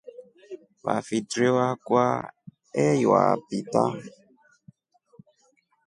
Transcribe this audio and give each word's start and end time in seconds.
Vafitrio 0.85 1.53
akwa 1.69 2.05
eywa 2.85 3.21
peter. 3.45 3.91